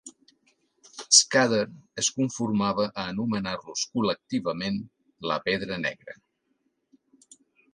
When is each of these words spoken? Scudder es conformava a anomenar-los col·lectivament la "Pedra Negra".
Scudder 1.17 1.65
es 2.03 2.09
conformava 2.15 2.85
a 3.01 3.05
anomenar-los 3.11 3.83
col·lectivament 3.99 4.81
la 5.33 5.39
"Pedra 5.51 5.79
Negra". 5.85 6.19